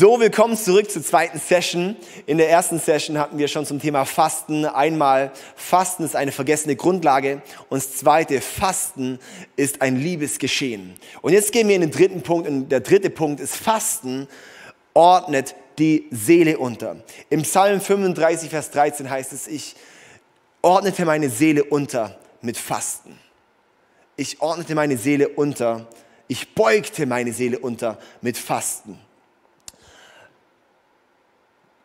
So, 0.00 0.18
willkommen 0.18 0.56
zurück 0.56 0.90
zur 0.90 1.04
zweiten 1.04 1.38
Session. 1.38 1.94
In 2.24 2.38
der 2.38 2.48
ersten 2.48 2.78
Session 2.78 3.18
hatten 3.18 3.36
wir 3.36 3.48
schon 3.48 3.66
zum 3.66 3.78
Thema 3.78 4.06
Fasten 4.06 4.64
einmal, 4.64 5.30
Fasten 5.56 6.04
ist 6.04 6.16
eine 6.16 6.32
vergessene 6.32 6.74
Grundlage 6.74 7.42
und 7.68 7.76
das 7.76 7.96
zweite, 7.98 8.40
Fasten 8.40 9.18
ist 9.56 9.82
ein 9.82 9.96
Liebesgeschehen. 9.96 10.94
Und 11.20 11.34
jetzt 11.34 11.52
gehen 11.52 11.68
wir 11.68 11.74
in 11.74 11.82
den 11.82 11.90
dritten 11.90 12.22
Punkt 12.22 12.48
und 12.48 12.70
der 12.70 12.80
dritte 12.80 13.10
Punkt 13.10 13.40
ist 13.40 13.54
Fasten 13.56 14.26
ordnet 14.94 15.54
die 15.78 16.06
Seele 16.10 16.56
unter. 16.56 16.96
Im 17.28 17.42
Psalm 17.42 17.82
35, 17.82 18.48
Vers 18.48 18.70
13 18.70 19.10
heißt 19.10 19.34
es, 19.34 19.48
ich 19.48 19.76
ordnete 20.62 21.04
meine 21.04 21.28
Seele 21.28 21.62
unter 21.62 22.18
mit 22.40 22.56
Fasten. 22.56 23.18
Ich 24.16 24.40
ordnete 24.40 24.74
meine 24.74 24.96
Seele 24.96 25.28
unter, 25.28 25.86
ich 26.26 26.54
beugte 26.54 27.04
meine 27.04 27.34
Seele 27.34 27.58
unter 27.58 27.98
mit 28.22 28.38
Fasten. 28.38 28.98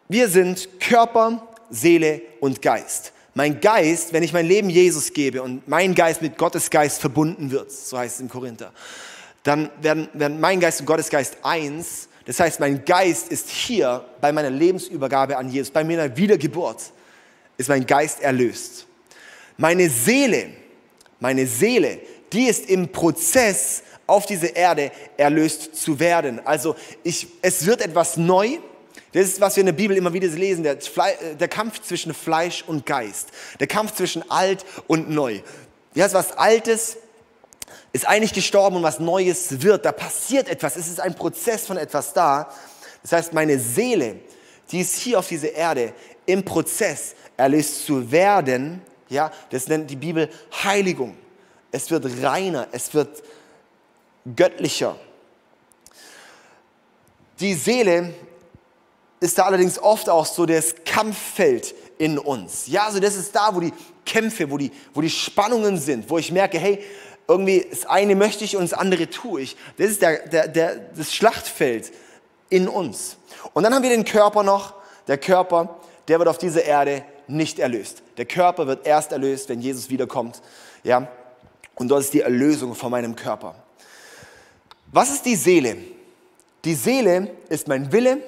Wir 0.07 0.29
sind 0.29 0.79
Körper, 0.79 1.47
Seele 1.71 2.21
und 2.39 2.61
Geist. 2.61 3.11
Mein 3.33 3.59
Geist, 3.59 4.13
wenn 4.13 4.21
ich 4.21 4.33
mein 4.33 4.45
Leben 4.45 4.69
Jesus 4.69 5.11
gebe 5.11 5.41
und 5.41 5.67
mein 5.67 5.95
Geist 5.95 6.21
mit 6.21 6.37
Gottes 6.37 6.69
Geist 6.69 7.01
verbunden 7.01 7.49
wird, 7.49 7.71
so 7.71 7.97
heißt 7.97 8.15
es 8.15 8.21
in 8.21 8.29
Korinther, 8.29 8.71
dann 9.41 9.71
werden, 9.81 10.07
werden 10.13 10.39
mein 10.39 10.59
Geist 10.59 10.79
und 10.79 10.85
Gottes 10.85 11.09
Geist 11.09 11.37
eins. 11.41 12.07
Das 12.25 12.39
heißt, 12.39 12.59
mein 12.59 12.85
Geist 12.85 13.29
ist 13.29 13.49
hier 13.49 14.05
bei 14.21 14.31
meiner 14.31 14.51
Lebensübergabe 14.51 15.37
an 15.37 15.49
Jesus, 15.49 15.71
bei 15.71 15.83
meiner 15.83 16.15
Wiedergeburt, 16.15 16.81
ist 17.57 17.69
mein 17.69 17.85
Geist 17.85 18.21
erlöst. 18.21 18.85
Meine 19.57 19.89
Seele, 19.89 20.49
meine 21.19 21.47
Seele, 21.47 21.99
die 22.31 22.45
ist 22.45 22.69
im 22.69 22.91
Prozess 22.91 23.81
auf 24.05 24.27
diese 24.27 24.47
Erde 24.47 24.91
erlöst 25.17 25.75
zu 25.75 25.99
werden. 25.99 26.45
Also 26.45 26.75
ich, 27.03 27.27
es 27.41 27.65
wird 27.65 27.81
etwas 27.81 28.17
neu, 28.17 28.59
das 29.13 29.27
ist, 29.27 29.41
was 29.41 29.55
wir 29.55 29.61
in 29.61 29.67
der 29.67 29.73
Bibel 29.73 29.95
immer 29.95 30.13
wieder 30.13 30.27
lesen, 30.27 30.63
der, 30.63 30.77
äh, 30.77 31.35
der 31.39 31.47
Kampf 31.47 31.81
zwischen 31.81 32.13
Fleisch 32.13 32.63
und 32.67 32.85
Geist, 32.85 33.29
der 33.59 33.67
Kampf 33.67 33.95
zwischen 33.95 34.29
alt 34.29 34.65
und 34.87 35.09
neu. 35.09 35.41
Ja, 35.93 36.11
was 36.11 36.33
Altes 36.33 36.97
ist 37.93 38.05
eigentlich 38.05 38.33
gestorben 38.33 38.75
und 38.75 38.83
was 38.83 38.99
Neues 38.99 39.61
wird. 39.61 39.85
Da 39.85 39.93
passiert 39.93 40.49
etwas. 40.49 40.75
Es 40.75 40.87
ist 40.87 40.99
ein 40.99 41.15
Prozess 41.15 41.65
von 41.65 41.77
etwas 41.77 42.11
da. 42.13 42.51
Das 43.01 43.13
heißt, 43.13 43.33
meine 43.33 43.57
Seele, 43.57 44.17
die 44.71 44.81
ist 44.81 44.95
hier 44.95 45.19
auf 45.19 45.29
dieser 45.29 45.53
Erde 45.53 45.93
im 46.25 46.43
Prozess, 46.43 47.15
erlöst 47.37 47.85
zu 47.85 48.11
werden. 48.11 48.81
Ja, 49.07 49.31
das 49.49 49.67
nennt 49.67 49.89
die 49.89 49.95
Bibel 49.95 50.29
Heiligung. 50.63 51.15
Es 51.71 51.89
wird 51.89 52.05
reiner, 52.21 52.67
es 52.73 52.93
wird 52.93 53.23
göttlicher. 54.35 54.97
Die 57.39 57.53
Seele 57.53 58.13
ist 59.19 59.37
da 59.37 59.43
allerdings 59.43 59.79
oft 59.79 60.09
auch 60.09 60.25
so 60.25 60.45
das 60.45 60.75
Kampffeld 60.85 61.73
in 61.97 62.17
uns. 62.17 62.67
Ja, 62.67 62.85
also 62.85 62.99
das 62.99 63.15
ist 63.15 63.35
da, 63.35 63.53
wo 63.53 63.59
die 63.59 63.73
Kämpfe, 64.05 64.49
wo 64.49 64.57
die, 64.57 64.71
wo 64.93 65.01
die 65.01 65.09
Spannungen 65.09 65.77
sind, 65.77 66.09
wo 66.09 66.17
ich 66.17 66.31
merke, 66.31 66.59
hey, 66.59 66.83
irgendwie 67.27 67.65
das 67.69 67.85
eine 67.85 68.15
möchte 68.15 68.43
ich 68.43 68.55
und 68.55 68.63
das 68.63 68.73
andere 68.73 69.09
tue 69.09 69.41
ich. 69.41 69.57
Das 69.77 69.89
ist 69.89 70.01
der, 70.01 70.27
der, 70.27 70.47
der, 70.47 70.75
das 70.95 71.13
Schlachtfeld 71.13 71.91
in 72.49 72.67
uns. 72.67 73.17
Und 73.53 73.63
dann 73.63 73.73
haben 73.73 73.83
wir 73.83 73.89
den 73.89 74.05
Körper 74.05 74.43
noch. 74.43 74.73
Der 75.07 75.17
Körper, 75.17 75.79
der 76.07 76.19
wird 76.19 76.29
auf 76.29 76.37
dieser 76.37 76.63
Erde 76.63 77.03
nicht 77.27 77.59
erlöst. 77.59 78.03
Der 78.17 78.25
Körper 78.25 78.67
wird 78.67 78.85
erst 78.85 79.11
erlöst, 79.11 79.49
wenn 79.49 79.61
Jesus 79.61 79.89
wiederkommt. 79.89 80.41
Ja? 80.83 81.07
Und 81.75 81.89
dort 81.89 82.01
ist 82.01 82.13
die 82.13 82.21
Erlösung 82.21 82.75
von 82.75 82.91
meinem 82.91 83.15
Körper. 83.15 83.55
Was 84.91 85.11
ist 85.11 85.25
die 85.25 85.35
Seele? 85.35 85.77
Die 86.63 86.75
Seele 86.75 87.31
ist 87.49 87.67
mein 87.67 87.91
Wille, 87.91 88.21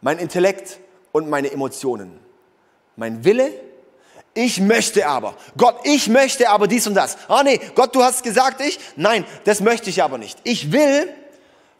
mein 0.00 0.18
Intellekt 0.18 0.78
und 1.12 1.28
meine 1.28 1.50
Emotionen. 1.50 2.18
Mein 2.96 3.24
Wille, 3.24 3.52
ich 4.34 4.60
möchte 4.60 5.06
aber. 5.06 5.34
Gott, 5.56 5.76
ich 5.84 6.08
möchte 6.08 6.50
aber 6.50 6.68
dies 6.68 6.86
und 6.86 6.94
das. 6.94 7.16
Ah 7.28 7.42
nee, 7.42 7.58
Gott, 7.74 7.94
du 7.94 8.02
hast 8.02 8.22
gesagt, 8.22 8.60
ich? 8.60 8.78
Nein, 8.96 9.24
das 9.44 9.60
möchte 9.60 9.88
ich 9.88 10.02
aber 10.02 10.18
nicht. 10.18 10.38
Ich 10.44 10.72
will, 10.72 11.08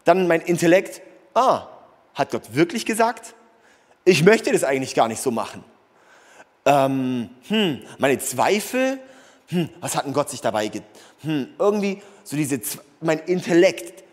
dann 0.05 0.27
mein 0.27 0.41
Intellekt, 0.41 1.01
ah, 1.35 1.67
hat 2.15 2.31
Gott 2.31 2.55
wirklich 2.55 2.85
gesagt? 2.85 3.35
Ich 4.05 4.23
möchte 4.23 4.51
das 4.51 4.63
eigentlich 4.63 4.95
gar 4.95 5.07
nicht 5.07 5.21
so 5.21 5.29
machen. 5.29 5.63
Ähm, 6.65 7.29
hm, 7.47 7.81
meine 7.99 8.17
Zweifel, 8.17 8.99
hm, 9.47 9.69
was 9.79 9.95
hat 9.95 10.05
denn 10.05 10.13
Gott 10.13 10.29
sich 10.29 10.41
dabei 10.41 10.67
ge... 10.67 10.81
Hm, 11.21 11.49
irgendwie 11.59 12.01
so 12.23 12.35
diese, 12.35 12.59
mein 13.01 13.19
Intellekt. 13.19 14.03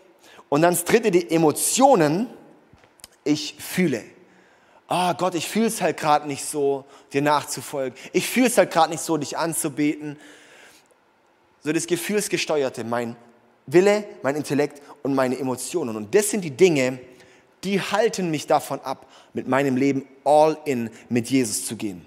Und 0.49 0.61
dann 0.61 0.73
das 0.73 0.85
dritte, 0.85 1.11
die 1.11 1.31
Emotionen, 1.31 2.27
ich 3.25 3.55
fühle. 3.59 4.03
Ah, 4.87 5.13
Gott, 5.13 5.35
ich 5.35 5.47
fühle 5.49 5.65
es 5.65 5.81
halt 5.81 5.97
gerade 5.97 6.27
nicht 6.27 6.45
so, 6.45 6.85
dir 7.11 7.21
nachzufolgen. 7.21 7.97
Ich 8.13 8.29
fühle 8.29 8.47
es 8.47 8.57
halt 8.57 8.71
gerade 8.71 8.91
nicht 8.91 9.01
so, 9.01 9.17
dich 9.17 9.37
anzubeten. 9.37 10.17
So 11.63 11.73
das 11.73 11.87
Gefühlsgesteuerte, 11.87 12.83
mein 12.83 13.15
Wille, 13.65 14.05
mein 14.21 14.35
Intellekt 14.35 14.81
und 15.01 15.15
meine 15.15 15.37
Emotionen. 15.37 15.95
Und 15.95 16.13
das 16.13 16.29
sind 16.29 16.41
die 16.41 16.51
Dinge, 16.51 16.99
die 17.63 17.81
halten 17.81 18.29
mich 18.29 18.45
davon 18.45 18.79
ab, 18.81 19.07
mit 19.33 19.47
meinem 19.47 19.75
Leben 19.75 20.05
all 20.23 20.57
in 20.65 20.91
mit 21.09 21.29
Jesus 21.29 21.65
zu 21.65 21.75
gehen. 21.75 22.05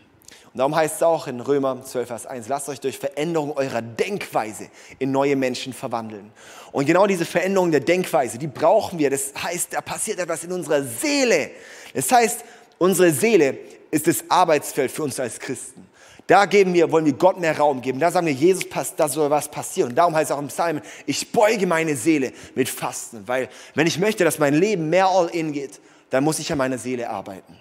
Und 0.53 0.59
darum 0.59 0.75
heißt 0.75 0.97
es 0.97 1.03
auch 1.03 1.26
in 1.26 1.41
Römer 1.41 1.84
12, 1.84 2.09
Vers 2.09 2.26
1, 2.26 2.48
lasst 2.48 2.69
euch 2.69 2.81
durch 2.81 2.98
Veränderung 2.98 3.56
eurer 3.56 3.82
Denkweise 3.82 4.69
in 4.98 5.12
neue 5.12 5.36
Menschen 5.36 5.72
verwandeln. 5.72 6.31
Und 6.72 6.86
genau 6.86 7.06
diese 7.06 7.25
Veränderung 7.25 7.70
der 7.70 7.81
Denkweise, 7.81 8.38
die 8.38 8.47
brauchen 8.47 8.98
wir. 8.98 9.10
Das 9.10 9.32
heißt, 9.42 9.75
da 9.75 9.81
passiert 9.81 10.19
etwas 10.19 10.44
in 10.44 10.53
unserer 10.53 10.82
Seele. 10.82 11.50
Das 11.94 12.10
heißt, 12.10 12.44
unsere 12.78 13.12
Seele 13.12 13.59
ist 13.91 14.06
das 14.06 14.25
Arbeitsfeld 14.28 14.91
für 14.91 15.03
uns 15.03 15.20
als 15.20 15.38
Christen. 15.38 15.86
Da 16.26 16.44
geben 16.44 16.75
wir, 16.75 16.92
wollen 16.92 17.06
wir 17.06 17.15
Gott 17.15 17.41
mehr 17.41 17.56
Raum 17.56 17.80
geben. 17.80 17.98
Da 18.00 18.10
sagen 18.10 18.26
wir, 18.26 18.34
Jesus, 18.34 18.65
da 18.97 19.09
soll 19.09 19.30
was 19.30 19.50
passieren. 19.50 19.91
Und 19.91 19.97
darum 19.97 20.15
heißt 20.15 20.30
es 20.30 20.36
auch 20.36 20.41
im 20.41 20.48
Psalm, 20.48 20.82
ich 21.06 21.32
beuge 21.32 21.66
meine 21.66 21.97
Seele 21.97 22.32
mit 22.54 22.69
Fasten. 22.69 23.26
Weil 23.26 23.48
wenn 23.75 23.86
ich 23.86 23.98
möchte, 23.98 24.25
dass 24.25 24.38
mein 24.38 24.54
Leben 24.54 24.91
mehr 24.91 25.09
all 25.09 25.28
in 25.28 25.53
geht, 25.53 25.80
dann 26.10 26.25
muss 26.25 26.38
ich 26.38 26.53
an 26.53 26.59
meiner 26.59 26.76
Seele 26.76 27.09
arbeiten. 27.09 27.59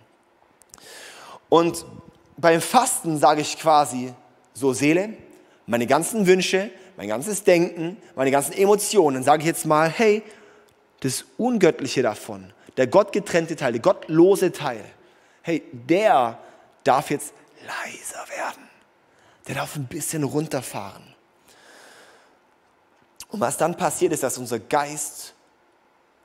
Und 1.47 1.85
beim 2.37 2.61
Fasten 2.61 3.17
sage 3.17 3.41
ich 3.41 3.57
quasi, 3.57 4.13
so 4.53 4.73
Seele, 4.73 5.13
meine 5.65 5.87
ganzen 5.87 6.25
Wünsche, 6.27 6.71
mein 6.95 7.07
ganzes 7.07 7.43
Denken, 7.43 7.97
meine 8.15 8.31
ganzen 8.31 8.53
Emotionen, 8.53 9.23
sage 9.23 9.41
ich 9.41 9.47
jetzt 9.47 9.65
mal, 9.65 9.89
hey, 9.89 10.23
das 11.01 11.25
Ungöttliche 11.37 12.01
davon, 12.01 12.53
der 12.77 12.87
gottgetrennte 12.87 13.55
Teil, 13.55 13.73
der 13.73 13.81
gottlose 13.81 14.51
Teil, 14.51 14.83
hey, 15.43 15.63
der 15.71 16.39
darf 16.83 17.09
jetzt 17.11 17.33
leiser 17.65 18.25
werden. 18.29 18.63
Der 19.47 19.55
darf 19.55 19.75
ein 19.75 19.85
bisschen 19.85 20.23
runterfahren. 20.23 21.03
Und 23.29 23.39
was 23.39 23.57
dann 23.57 23.75
passiert 23.77 24.13
ist, 24.13 24.23
dass 24.23 24.37
unser 24.37 24.59
Geist 24.59 25.33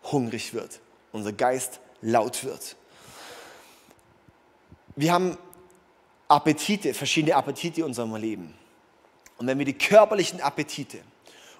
hungrig 0.04 0.54
wird, 0.54 0.80
unser 1.12 1.32
Geist 1.32 1.80
laut 2.00 2.44
wird. 2.44 2.76
Wir 4.94 5.12
haben 5.12 5.36
Appetite, 6.32 6.94
verschiedene 6.94 7.37
Appetite 7.37 7.81
in 7.81 7.87
unserem 7.87 8.15
Leben. 8.16 8.54
Und 9.37 9.47
wenn 9.47 9.59
wir 9.59 9.66
die 9.66 9.76
körperlichen 9.76 10.41
Appetite 10.41 11.00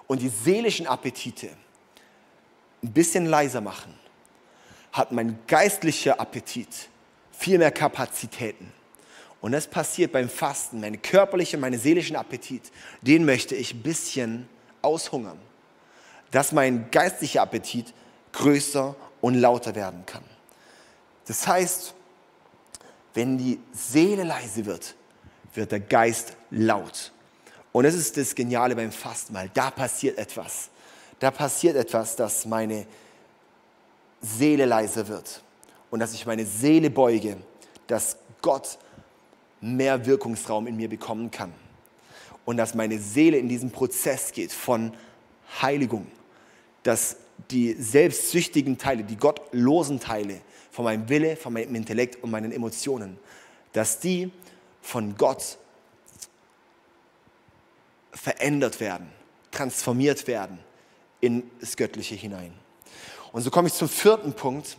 und 0.07 0.19
die 0.19 0.29
seelischen 0.29 0.87
Appetite 0.87 1.49
ein 2.81 2.91
bisschen 2.91 3.27
leiser 3.27 3.61
machen, 3.61 3.93
hat 4.91 5.11
mein 5.11 5.37
geistlicher 5.45 6.19
Appetit 6.19 6.89
viel 7.31 7.59
mehr 7.59 7.71
Kapazitäten. 7.71 8.71
Und 9.41 9.51
das 9.51 9.67
passiert 9.67 10.11
beim 10.11 10.27
Fasten. 10.27 10.79
Mein 10.79 10.99
körperlicher, 11.01 11.59
mein 11.59 11.77
seelischen 11.77 12.15
Appetit, 12.15 12.71
den 13.01 13.25
möchte 13.25 13.55
ich 13.55 13.75
ein 13.75 13.83
bisschen 13.83 14.49
aushungern, 14.81 15.37
dass 16.31 16.51
mein 16.51 16.89
geistlicher 16.89 17.43
Appetit 17.43 17.93
größer 18.31 18.95
und 19.21 19.35
lauter 19.35 19.75
werden 19.75 20.03
kann. 20.07 20.23
Das 21.27 21.45
heißt, 21.45 21.93
wenn 23.13 23.37
die 23.37 23.59
Seele 23.71 24.23
leise 24.23 24.65
wird, 24.65 24.95
wird 25.53 25.71
der 25.71 25.79
Geist 25.79 26.35
laut. 26.49 27.11
Und 27.71 27.83
das 27.83 27.93
ist 27.93 28.17
das 28.17 28.35
Geniale 28.35 28.75
beim 28.75 28.91
Fasten, 28.91 29.33
weil 29.33 29.49
da 29.53 29.71
passiert 29.71 30.17
etwas. 30.17 30.69
Da 31.19 31.31
passiert 31.31 31.75
etwas, 31.75 32.15
dass 32.15 32.45
meine 32.45 32.85
Seele 34.21 34.65
leise 34.65 35.07
wird 35.07 35.41
und 35.91 35.99
dass 35.99 36.13
ich 36.13 36.25
meine 36.25 36.45
Seele 36.45 36.89
beuge, 36.89 37.37
dass 37.87 38.17
Gott 38.41 38.77
mehr 39.61 40.05
Wirkungsraum 40.05 40.67
in 40.67 40.75
mir 40.75 40.89
bekommen 40.89 41.31
kann. 41.31 41.53
Und 42.45 42.57
dass 42.57 42.73
meine 42.73 42.99
Seele 42.99 43.37
in 43.37 43.47
diesen 43.47 43.71
Prozess 43.71 44.31
geht 44.31 44.51
von 44.51 44.93
Heiligung, 45.61 46.07
dass 46.83 47.15
die 47.51 47.73
selbstsüchtigen 47.73 48.77
Teile, 48.77 49.03
die 49.03 49.17
gottlosen 49.17 49.99
Teile 49.99 50.41
von 50.71 50.85
meinem 50.85 51.07
Wille, 51.09 51.35
von 51.35 51.53
meinem 51.53 51.75
Intellekt 51.75 52.23
und 52.23 52.31
meinen 52.31 52.51
Emotionen, 52.51 53.17
dass 53.73 53.99
die 53.99 54.31
von 54.81 55.15
Gott 55.17 55.57
verändert 58.11 58.79
werden, 58.79 59.07
transformiert 59.51 60.27
werden 60.27 60.59
in 61.21 61.49
das 61.59 61.77
Göttliche 61.77 62.15
hinein. 62.15 62.53
Und 63.31 63.41
so 63.41 63.49
komme 63.49 63.67
ich 63.67 63.73
zum 63.73 63.89
vierten 63.89 64.33
Punkt, 64.33 64.77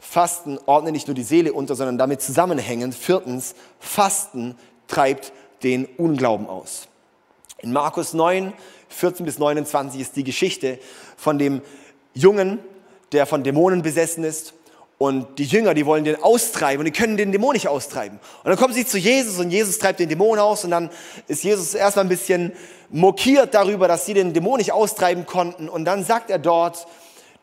Fasten 0.00 0.58
ordnet 0.66 0.92
nicht 0.92 1.08
nur 1.08 1.14
die 1.14 1.22
Seele 1.24 1.52
unter, 1.52 1.74
sondern 1.74 1.98
damit 1.98 2.22
zusammenhängend. 2.22 2.94
Viertens, 2.94 3.54
Fasten 3.80 4.56
treibt 4.86 5.32
den 5.62 5.86
Unglauben 5.86 6.46
aus. 6.46 6.88
In 7.60 7.72
Markus 7.72 8.14
9, 8.14 8.52
14 8.88 9.26
bis 9.26 9.40
29 9.40 10.00
ist 10.00 10.14
die 10.14 10.22
Geschichte 10.22 10.78
von 11.16 11.38
dem 11.38 11.60
Jungen, 12.14 12.60
der 13.10 13.26
von 13.26 13.42
Dämonen 13.42 13.82
besessen 13.82 14.22
ist. 14.22 14.54
Und 14.96 15.38
die 15.40 15.44
Jünger, 15.44 15.74
die 15.74 15.84
wollen 15.84 16.04
den 16.04 16.22
austreiben 16.22 16.80
und 16.80 16.84
die 16.84 16.92
können 16.92 17.16
den 17.16 17.32
Dämon 17.32 17.54
nicht 17.54 17.66
austreiben. 17.66 18.20
Und 18.42 18.48
dann 18.48 18.56
kommen 18.56 18.74
sie 18.74 18.86
zu 18.86 18.96
Jesus 18.96 19.40
und 19.40 19.50
Jesus 19.50 19.78
treibt 19.78 19.98
den 19.98 20.08
Dämon 20.08 20.38
aus 20.38 20.64
und 20.64 20.70
dann 20.70 20.90
ist 21.26 21.42
Jesus 21.42 21.74
erstmal 21.74 22.04
ein 22.04 22.08
bisschen 22.08 22.52
mokiert 22.90 23.54
darüber, 23.54 23.88
dass 23.88 24.06
sie 24.06 24.14
den 24.14 24.32
Dämon 24.32 24.58
nicht 24.58 24.72
austreiben 24.72 25.26
konnten. 25.26 25.68
Und 25.68 25.84
dann 25.84 26.04
sagt 26.04 26.30
er 26.30 26.38
dort, 26.38 26.86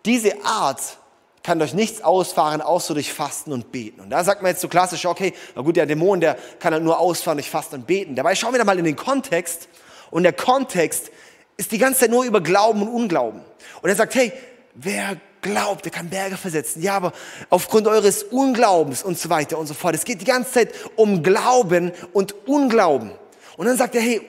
diese 0.05 0.45
Art 0.45 0.97
kann 1.43 1.59
durch 1.59 1.73
nichts 1.73 2.01
ausfahren, 2.01 2.61
außer 2.61 2.93
durch 2.93 3.11
Fasten 3.11 3.51
und 3.51 3.71
Beten. 3.71 3.99
Und 3.99 4.09
da 4.11 4.23
sagt 4.23 4.41
man 4.41 4.51
jetzt 4.51 4.61
so 4.61 4.69
klassisch, 4.69 5.05
okay, 5.05 5.33
na 5.55 5.61
gut, 5.61 5.75
der 5.75 5.85
Dämon, 5.85 6.21
der 6.21 6.37
kann 6.59 6.73
halt 6.73 6.83
nur 6.83 6.99
ausfahren 6.99 7.37
durch 7.37 7.49
Fasten 7.49 7.75
und 7.75 7.87
Beten. 7.87 8.15
Dabei 8.15 8.35
schauen 8.35 8.53
wir 8.53 8.59
da 8.59 8.65
mal 8.65 8.79
in 8.79 8.85
den 8.85 8.95
Kontext. 8.95 9.67
Und 10.15 10.23
der 10.23 10.31
Kontext 10.31 11.11
ist 11.57 11.73
die 11.73 11.77
ganze 11.77 11.99
Zeit 11.99 12.09
nur 12.09 12.23
über 12.23 12.39
Glauben 12.39 12.83
und 12.83 12.87
Unglauben. 12.87 13.41
Und 13.81 13.89
er 13.89 13.97
sagt, 13.97 14.15
hey, 14.15 14.31
wer 14.73 15.17
glaubt, 15.41 15.83
der 15.83 15.91
kann 15.91 16.09
Berge 16.09 16.37
versetzen. 16.37 16.81
Ja, 16.81 16.95
aber 16.95 17.11
aufgrund 17.49 17.85
eures 17.85 18.23
Unglaubens 18.23 19.03
und 19.03 19.19
so 19.19 19.29
weiter 19.29 19.57
und 19.57 19.67
so 19.67 19.73
fort. 19.73 19.93
Es 19.93 20.05
geht 20.05 20.21
die 20.21 20.25
ganze 20.25 20.53
Zeit 20.53 20.73
um 20.95 21.21
Glauben 21.21 21.91
und 22.13 22.33
Unglauben. 22.47 23.11
Und 23.57 23.65
dann 23.65 23.75
sagt 23.75 23.93
er, 23.93 24.01
hey, 24.01 24.21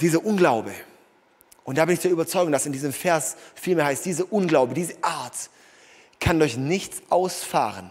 dieser 0.00 0.24
Unglaube, 0.24 0.72
und 1.62 1.78
da 1.78 1.84
bin 1.84 1.94
ich 1.94 2.00
der 2.00 2.10
Überzeugung, 2.10 2.50
dass 2.50 2.66
in 2.66 2.72
diesem 2.72 2.92
Vers 2.92 3.36
vielmehr 3.54 3.84
heißt, 3.84 4.04
diese 4.04 4.24
Unglaube, 4.24 4.74
diese 4.74 4.96
Art 5.02 5.48
kann 6.18 6.40
durch 6.40 6.56
nichts 6.56 7.02
ausfahren, 7.08 7.88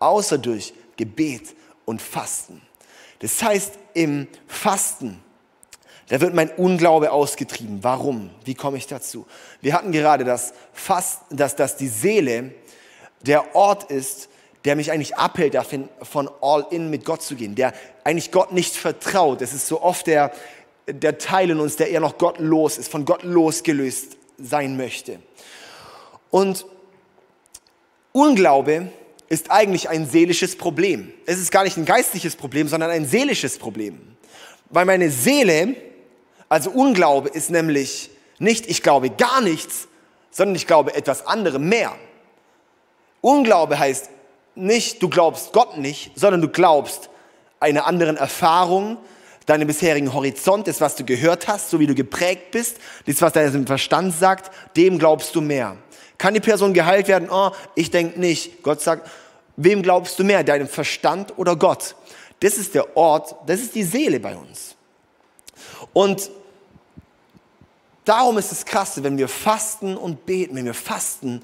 außer 0.00 0.36
durch 0.36 0.74
Gebet 0.96 1.54
und 1.84 2.02
Fasten. 2.02 2.60
Das 3.20 3.40
heißt, 3.40 3.74
im 3.94 4.26
Fasten, 4.48 5.22
da 6.08 6.20
wird 6.20 6.34
mein 6.34 6.50
Unglaube 6.50 7.12
ausgetrieben. 7.12 7.78
Warum? 7.82 8.30
Wie 8.44 8.54
komme 8.54 8.76
ich 8.76 8.86
dazu? 8.86 9.26
Wir 9.60 9.72
hatten 9.74 9.92
gerade 9.92 10.24
das 10.24 10.52
Fasten, 10.72 11.36
dass, 11.36 11.56
dass 11.56 11.76
die 11.76 11.88
Seele 11.88 12.52
der 13.22 13.54
Ort 13.54 13.90
ist, 13.90 14.28
der 14.64 14.76
mich 14.76 14.92
eigentlich 14.92 15.16
abhält, 15.16 15.54
davon 15.54 15.88
von 16.02 16.30
all 16.40 16.66
in 16.70 16.90
mit 16.90 17.04
Gott 17.04 17.22
zu 17.22 17.36
gehen, 17.36 17.54
der 17.54 17.72
eigentlich 18.02 18.32
Gott 18.32 18.52
nicht 18.52 18.76
vertraut. 18.76 19.40
Das 19.40 19.52
ist 19.52 19.66
so 19.66 19.82
oft 19.82 20.06
der, 20.06 20.32
der 20.86 21.18
Teil 21.18 21.50
in 21.50 21.60
uns, 21.60 21.76
der 21.76 21.90
eher 21.90 22.00
noch 22.00 22.18
gottlos 22.18 22.78
ist, 22.78 22.90
von 22.90 23.04
Gott 23.04 23.22
losgelöst 23.22 24.16
sein 24.38 24.76
möchte. 24.76 25.20
Und 26.30 26.66
Unglaube 28.12 28.88
ist 29.28 29.50
eigentlich 29.50 29.88
ein 29.88 30.06
seelisches 30.06 30.56
Problem. 30.56 31.12
Es 31.26 31.38
ist 31.38 31.50
gar 31.50 31.64
nicht 31.64 31.76
ein 31.76 31.84
geistliches 31.84 32.36
Problem, 32.36 32.68
sondern 32.68 32.90
ein 32.90 33.06
seelisches 33.06 33.58
Problem. 33.58 33.98
Weil 34.70 34.84
meine 34.86 35.10
Seele, 35.10 35.76
also 36.48 36.70
Unglaube, 36.70 37.28
ist 37.28 37.50
nämlich 37.50 38.10
nicht, 38.38 38.66
ich 38.66 38.82
glaube 38.82 39.10
gar 39.10 39.40
nichts, 39.40 39.88
sondern 40.30 40.56
ich 40.56 40.66
glaube 40.66 40.94
etwas 40.94 41.26
anderem 41.26 41.68
mehr. 41.68 41.94
Unglaube 43.20 43.78
heißt 43.78 44.10
nicht, 44.54 45.02
du 45.02 45.08
glaubst 45.08 45.52
Gott 45.52 45.78
nicht, 45.78 46.12
sondern 46.14 46.42
du 46.42 46.48
glaubst 46.48 47.10
einer 47.60 47.86
anderen 47.86 48.16
Erfahrung, 48.16 48.98
deinem 49.46 49.66
bisherigen 49.66 50.12
Horizont, 50.12 50.66
das, 50.66 50.80
was 50.80 50.96
du 50.96 51.04
gehört 51.04 51.48
hast, 51.48 51.70
so 51.70 51.78
wie 51.78 51.86
du 51.86 51.94
geprägt 51.94 52.50
bist, 52.50 52.78
das, 53.06 53.20
was 53.20 53.32
dein 53.32 53.66
Verstand 53.66 54.14
sagt, 54.14 54.50
dem 54.76 54.98
glaubst 54.98 55.34
du 55.34 55.40
mehr. 55.40 55.76
Kann 56.18 56.34
die 56.34 56.40
Person 56.40 56.72
geheilt 56.72 57.08
werden? 57.08 57.28
Oh, 57.30 57.50
ich 57.74 57.90
denke 57.90 58.18
nicht. 58.18 58.62
Gott 58.62 58.80
sagt, 58.80 59.10
wem 59.56 59.82
glaubst 59.82 60.18
du 60.18 60.24
mehr, 60.24 60.44
deinem 60.44 60.68
Verstand 60.68 61.36
oder 61.36 61.56
Gott? 61.56 61.96
Das 62.40 62.56
ist 62.56 62.74
der 62.74 62.96
Ort, 62.96 63.34
das 63.46 63.60
ist 63.60 63.74
die 63.74 63.84
Seele 63.84 64.20
bei 64.20 64.36
uns. 64.36 64.76
Und 65.92 66.30
darum 68.04 68.38
ist 68.38 68.52
es 68.52 68.64
krass, 68.64 69.02
wenn 69.02 69.18
wir 69.18 69.28
fasten 69.28 69.96
und 69.96 70.26
beten, 70.26 70.56
wenn 70.56 70.64
wir 70.64 70.74
fasten, 70.74 71.42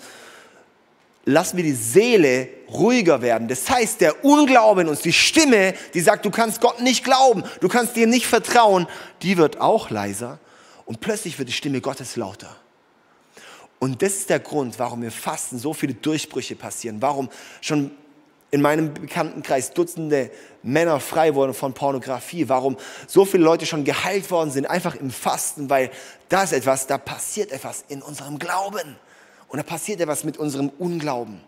lassen 1.25 1.57
wir 1.57 1.65
die 1.65 1.73
Seele 1.73 2.49
ruhiger 2.71 3.23
werden. 3.23 3.49
Das 3.49 3.69
heißt, 3.69 4.01
der 4.01 4.25
Unglaube 4.25 4.83
in 4.83 4.89
uns, 4.89 5.01
die 5.01 5.13
Stimme, 5.13 5.75
die 5.95 6.01
sagt, 6.01 6.25
du 6.25 6.31
kannst 6.31 6.61
Gott 6.61 6.81
nicht 6.81 7.05
glauben, 7.05 7.45
du 7.61 7.69
kannst 7.69 7.97
dir 7.97 8.07
nicht 8.07 8.27
vertrauen, 8.27 8.87
die 9.23 9.37
wird 9.37 9.61
auch 9.61 9.91
leiser 9.91 10.39
und 10.87 11.01
plötzlich 11.01 11.39
wird 11.39 11.49
die 11.49 11.55
Stimme 11.55 11.81
Gottes 11.81 12.17
lauter. 12.17 12.57
Und 13.79 14.03
das 14.03 14.13
ist 14.13 14.31
der 14.31 14.41
Grund, 14.41 14.79
warum 14.79 15.03
wir 15.03 15.11
fasten, 15.11 15.59
so 15.59 15.73
viele 15.73 15.95
Durchbrüche 15.95 16.55
passieren, 16.55 17.01
warum 17.01 17.31
schon 17.61 17.91
in 18.51 18.63
meinem 18.63 18.93
Bekanntenkreis 18.95 19.73
Dutzende 19.73 20.31
Männer 20.63 21.01
frei 21.01 21.35
wurden 21.35 21.55
von 21.55 21.73
Pornografie, 21.73 22.49
warum 22.49 22.77
so 23.07 23.25
viele 23.25 23.45
Leute 23.45 23.65
schon 23.67 23.85
geheilt 23.85 24.31
worden 24.31 24.51
sind, 24.51 24.69
einfach 24.69 24.97
im 24.97 25.11
Fasten, 25.11 25.71
weil 25.71 25.91
da 26.29 26.43
ist 26.43 26.53
etwas, 26.53 26.87
da 26.87 26.99
passiert 26.99 27.53
etwas 27.53 27.85
in 27.89 28.03
unserem 28.03 28.39
Glauben. 28.39 28.97
Und 29.49 29.59
da 29.59 29.63
passiert 29.63 30.01
etwas 30.01 30.25
mit 30.25 30.37
unserem 30.37 30.69
Unglauben. 30.79 31.41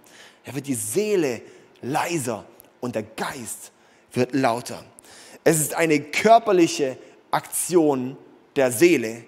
Da 0.45 0.55
wird 0.55 0.67
die 0.67 0.75
Seele 0.75 1.43
leiser 1.83 2.45
und 2.81 2.95
der 2.95 3.03
Geist 3.03 3.73
wird 4.13 4.35
lauter. 4.35 4.83
Es 5.45 5.61
ist 5.61 5.75
eine 5.75 6.01
körperliche 6.01 6.97
Aktion 7.31 8.17
der 8.57 8.71
Seele 8.71 9.25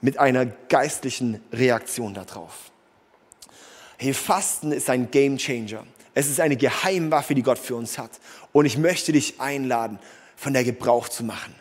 mit 0.00 0.18
einer 0.18 0.46
geistlichen 0.46 1.42
Reaktion 1.52 2.14
darauf. 2.14 2.70
Hey, 3.96 4.12
Fasten 4.12 4.72
ist 4.72 4.90
ein 4.90 5.10
Game 5.10 5.38
Changer. 5.38 5.84
Es 6.14 6.28
ist 6.28 6.40
eine 6.40 6.56
Geheimwaffe, 6.56 7.34
die 7.34 7.42
Gott 7.42 7.58
für 7.58 7.74
uns 7.74 7.98
hat. 7.98 8.10
Und 8.52 8.66
ich 8.66 8.78
möchte 8.78 9.12
dich 9.12 9.40
einladen, 9.40 9.98
von 10.36 10.52
der 10.52 10.64
Gebrauch 10.64 11.08
zu 11.08 11.24
machen 11.24 11.54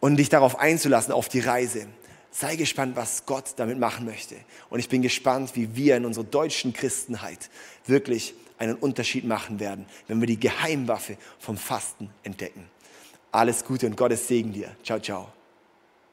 und 0.00 0.16
dich 0.16 0.28
darauf 0.28 0.58
einzulassen, 0.58 1.12
auf 1.12 1.28
die 1.28 1.40
Reise. 1.40 1.86
Sei 2.30 2.56
gespannt, 2.56 2.96
was 2.96 3.24
Gott 3.26 3.54
damit 3.56 3.78
machen 3.78 4.04
möchte. 4.04 4.36
Und 4.68 4.78
ich 4.78 4.88
bin 4.88 5.02
gespannt, 5.02 5.52
wie 5.54 5.74
wir 5.74 5.96
in 5.96 6.04
unserer 6.04 6.24
deutschen 6.24 6.72
Christenheit 6.72 7.50
wirklich 7.86 8.34
einen 8.58 8.74
Unterschied 8.74 9.24
machen 9.24 9.60
werden, 9.60 9.86
wenn 10.06 10.20
wir 10.20 10.26
die 10.26 10.40
Geheimwaffe 10.40 11.16
vom 11.38 11.56
Fasten 11.56 12.10
entdecken. 12.22 12.68
Alles 13.32 13.64
Gute 13.64 13.86
und 13.86 13.96
Gottes 13.96 14.28
Segen 14.28 14.52
dir. 14.52 14.74
Ciao, 14.82 14.98
ciao. 14.98 15.35